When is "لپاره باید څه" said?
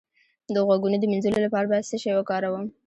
1.45-1.95